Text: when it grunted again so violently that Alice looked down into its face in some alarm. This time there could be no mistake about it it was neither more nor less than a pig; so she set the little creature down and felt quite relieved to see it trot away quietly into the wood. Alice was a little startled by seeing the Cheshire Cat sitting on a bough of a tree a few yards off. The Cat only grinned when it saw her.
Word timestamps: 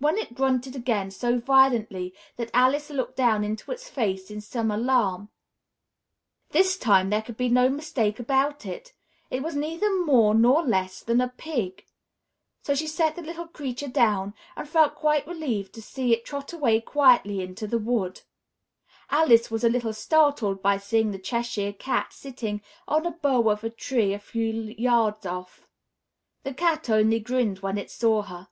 when 0.00 0.18
it 0.18 0.34
grunted 0.34 0.76
again 0.76 1.10
so 1.10 1.38
violently 1.38 2.12
that 2.36 2.50
Alice 2.52 2.90
looked 2.90 3.16
down 3.16 3.42
into 3.42 3.72
its 3.72 3.88
face 3.88 4.30
in 4.30 4.38
some 4.38 4.70
alarm. 4.70 5.30
This 6.50 6.76
time 6.76 7.08
there 7.08 7.22
could 7.22 7.38
be 7.38 7.48
no 7.48 7.70
mistake 7.70 8.20
about 8.20 8.66
it 8.66 8.92
it 9.30 9.42
was 9.42 9.56
neither 9.56 9.90
more 10.04 10.34
nor 10.34 10.62
less 10.62 11.00
than 11.00 11.22
a 11.22 11.30
pig; 11.38 11.86
so 12.62 12.74
she 12.74 12.86
set 12.86 13.16
the 13.16 13.22
little 13.22 13.46
creature 13.48 13.88
down 13.88 14.34
and 14.56 14.68
felt 14.68 14.94
quite 14.94 15.26
relieved 15.26 15.72
to 15.72 15.80
see 15.80 16.12
it 16.12 16.26
trot 16.26 16.52
away 16.52 16.82
quietly 16.82 17.40
into 17.40 17.66
the 17.66 17.78
wood. 17.78 18.20
Alice 19.08 19.50
was 19.50 19.64
a 19.64 19.70
little 19.70 19.94
startled 19.94 20.60
by 20.60 20.76
seeing 20.76 21.12
the 21.12 21.18
Cheshire 21.18 21.72
Cat 21.72 22.12
sitting 22.12 22.60
on 22.86 23.06
a 23.06 23.10
bough 23.10 23.48
of 23.48 23.64
a 23.64 23.70
tree 23.70 24.12
a 24.12 24.18
few 24.18 24.52
yards 24.76 25.24
off. 25.24 25.66
The 26.42 26.52
Cat 26.52 26.90
only 26.90 27.20
grinned 27.20 27.60
when 27.60 27.78
it 27.78 27.90
saw 27.90 28.20
her. 28.20 28.48